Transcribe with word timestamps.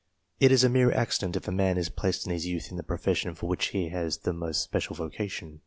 It 0.39 0.51
is 0.51 0.63
a 0.63 0.69
mere 0.69 0.91
accident 0.91 1.35
if 1.35 1.47
a 1.47 1.51
man 1.51 1.77
is 1.77 1.89
placed 1.89 2.25
in 2.25 2.31
his 2.33 2.47
youth 2.47 2.71
in 2.71 2.77
the 2.77 2.81
profession 2.81 3.35
for 3.35 3.45
which 3.45 3.67
he 3.67 3.89
has 3.89 4.17
the 4.17 4.33
most 4.33 4.63
special 4.63 4.95
vocation. 4.95 5.59